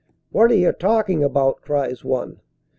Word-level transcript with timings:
"What 0.31 0.49
re 0.49 0.59
you 0.59 0.71
talking 0.71 1.23
about?" 1.23 1.61
cries 1.61 2.03
one. 2.03 2.39